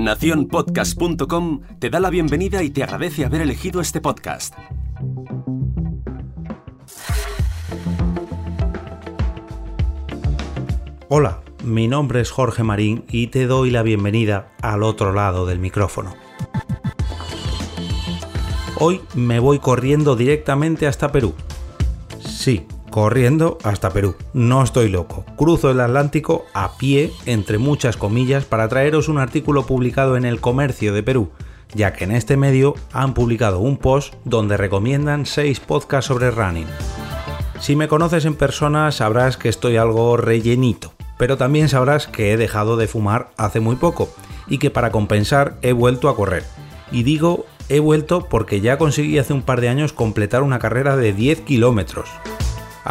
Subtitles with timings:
[0.00, 4.54] Naciónpodcast.com te da la bienvenida y te agradece haber elegido este podcast.
[11.08, 15.58] Hola, mi nombre es Jorge Marín y te doy la bienvenida al otro lado del
[15.58, 16.14] micrófono.
[18.76, 21.34] Hoy me voy corriendo directamente hasta Perú.
[22.20, 24.16] Sí, corriendo hasta Perú.
[24.34, 25.24] No estoy loco.
[25.36, 30.40] Cruzo el Atlántico a pie, entre muchas comillas, para traeros un artículo publicado en El
[30.40, 31.30] Comercio de Perú,
[31.74, 36.66] ya que en este medio han publicado un post donde recomiendan 6 podcasts sobre running.
[37.60, 42.36] Si me conoces en persona sabrás que estoy algo rellenito, pero también sabrás que he
[42.36, 44.08] dejado de fumar hace muy poco
[44.48, 46.44] y que para compensar he vuelto a correr.
[46.90, 50.96] Y digo he vuelto porque ya conseguí hace un par de años completar una carrera
[50.96, 52.08] de 10 kilómetros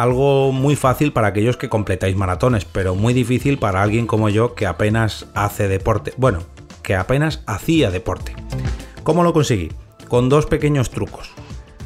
[0.02, 4.54] algo muy fácil para aquellos que completáis maratones, pero muy difícil para alguien como yo
[4.54, 6.12] que apenas hace deporte.
[6.16, 6.40] Bueno,
[6.82, 8.34] que apenas hacía deporte.
[9.02, 9.70] ¿Cómo lo conseguí?
[10.08, 11.30] Con dos pequeños trucos.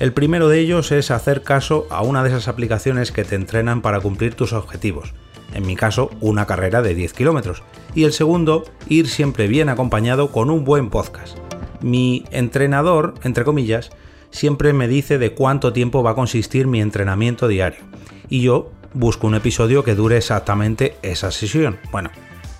[0.01, 3.83] El primero de ellos es hacer caso a una de esas aplicaciones que te entrenan
[3.83, 5.15] para cumplir tus objetivos.
[5.53, 7.63] En mi caso, una carrera de 10 kilómetros.
[7.95, 11.39] Y el segundo, ir siempre bien acompañado con un buen podcast.
[11.81, 13.91] Mi entrenador, entre comillas,
[14.35, 17.81] siempre me dice de cuánto tiempo va a consistir mi entrenamiento diario.
[18.29, 21.79] Y yo busco un episodio que dure exactamente esa sesión.
[21.93, 22.11] Bueno,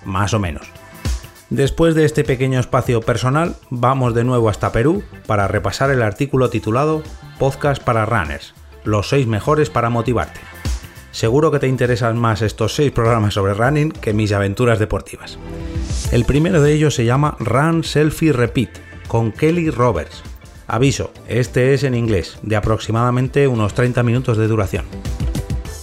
[0.05, 0.65] más o menos.
[1.49, 6.49] Después de este pequeño espacio personal, vamos de nuevo hasta Perú para repasar el artículo
[6.49, 7.03] titulado
[7.37, 8.53] Podcast para Runners,
[8.85, 10.39] los 6 mejores para motivarte.
[11.11, 15.37] Seguro que te interesan más estos 6 programas sobre running que mis aventuras deportivas.
[16.11, 18.69] El primero de ellos se llama Run Selfie Repeat,
[19.07, 20.23] con Kelly Roberts,
[20.67, 24.85] Aviso, este es en inglés, de aproximadamente unos 30 minutos de duración.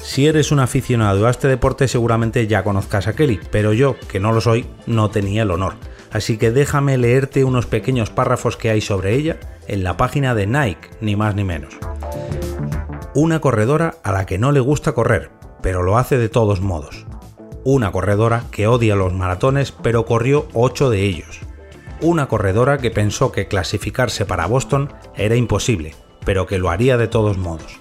[0.03, 4.19] Si eres un aficionado a este deporte seguramente ya conozcas a Kelly, pero yo, que
[4.19, 5.75] no lo soy, no tenía el honor.
[6.11, 10.49] Así que déjame leerte unos pequeños párrafos que hay sobre ella en la página de
[10.49, 11.75] Nike, ni más ni menos.
[13.15, 15.31] Una corredora a la que no le gusta correr,
[15.63, 17.07] pero lo hace de todos modos.
[17.65, 21.41] Una corredora que odia los maratones, pero corrió 8 de ellos
[22.03, 27.09] una corredora que pensó que clasificarse para Boston era imposible, pero que lo haría de
[27.09, 27.81] todos modos.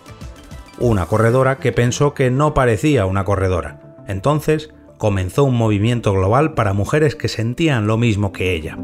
[0.80, 3.82] Una corredora que pensó que no parecía una corredora.
[4.08, 8.78] Entonces comenzó un movimiento global para mujeres que sentían lo mismo que ella.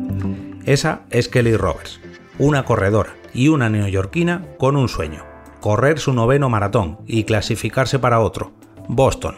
[0.65, 1.99] Esa es Kelly Roberts,
[2.39, 5.23] una corredora y una neoyorquina con un sueño,
[5.59, 8.51] correr su noveno maratón y clasificarse para otro,
[8.87, 9.35] Boston.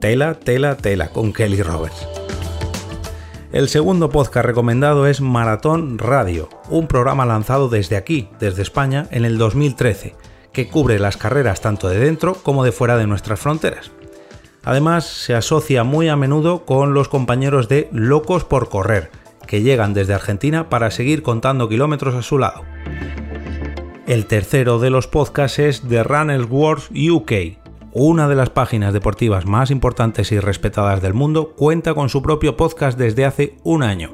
[0.00, 2.08] Tela, tela, tela con Kelly Roberts.
[3.54, 9.24] El segundo podcast recomendado es Maratón Radio, un programa lanzado desde aquí, desde España, en
[9.24, 10.16] el 2013,
[10.52, 13.92] que cubre las carreras tanto de dentro como de fuera de nuestras fronteras.
[14.64, 19.12] Además, se asocia muy a menudo con los compañeros de Locos por Correr,
[19.46, 22.62] que llegan desde Argentina para seguir contando kilómetros a su lado.
[24.08, 27.63] El tercero de los podcasts es The Runners Wars UK,
[27.94, 32.56] una de las páginas deportivas más importantes y respetadas del mundo, cuenta con su propio
[32.56, 34.10] podcast desde hace un año.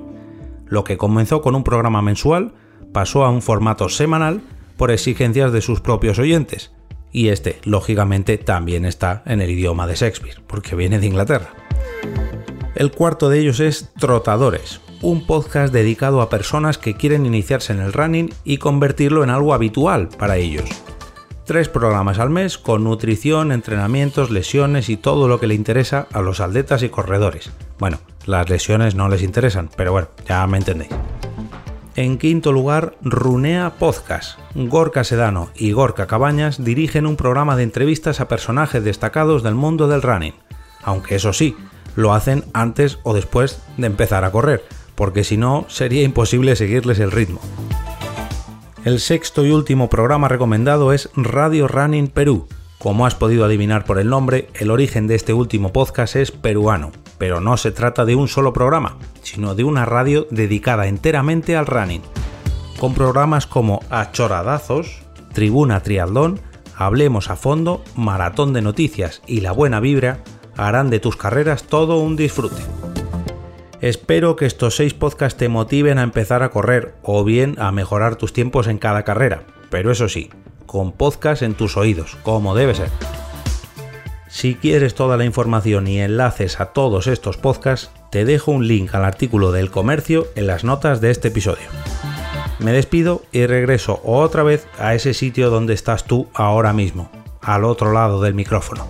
[0.67, 2.53] Lo que comenzó con un programa mensual
[2.93, 4.43] pasó a un formato semanal
[4.77, 6.73] por exigencias de sus propios oyentes.
[7.11, 11.49] Y este, lógicamente, también está en el idioma de Shakespeare, porque viene de Inglaterra.
[12.75, 17.81] El cuarto de ellos es Trotadores, un podcast dedicado a personas que quieren iniciarse en
[17.81, 20.69] el running y convertirlo en algo habitual para ellos
[21.51, 26.21] tres programas al mes con nutrición, entrenamientos, lesiones y todo lo que le interesa a
[26.21, 27.51] los atletas y corredores.
[27.81, 30.93] Bueno, las lesiones no les interesan, pero bueno, ya me entendéis.
[31.97, 34.39] En quinto lugar, Runea Podcast.
[34.55, 39.89] Gorka Sedano y Gorka Cabañas dirigen un programa de entrevistas a personajes destacados del mundo
[39.89, 40.35] del running.
[40.85, 41.57] Aunque eso sí,
[41.97, 44.63] lo hacen antes o después de empezar a correr,
[44.95, 47.41] porque si no sería imposible seguirles el ritmo.
[48.85, 52.49] El sexto y último programa recomendado es Radio Running Perú.
[52.79, 56.91] Como has podido adivinar por el nombre, el origen de este último podcast es peruano,
[57.19, 61.67] pero no se trata de un solo programa, sino de una radio dedicada enteramente al
[61.67, 62.01] running,
[62.79, 65.03] con programas como Achoradazos,
[65.35, 66.41] Tribuna Triatlón,
[66.75, 70.25] Hablemos a fondo, Maratón de Noticias y La Buena Vibra
[70.57, 72.63] harán de tus carreras todo un disfrute.
[73.81, 78.17] Espero que estos seis podcasts te motiven a empezar a correr o bien a mejorar
[78.17, 80.29] tus tiempos en cada carrera, pero eso sí,
[80.67, 82.91] con podcast en tus oídos, como debe ser.
[84.29, 88.95] Si quieres toda la información y enlaces a todos estos podcasts, te dejo un link
[88.95, 91.67] al artículo del comercio en las notas de este episodio.
[92.59, 97.11] Me despido y regreso otra vez a ese sitio donde estás tú ahora mismo,
[97.41, 98.87] al otro lado del micrófono.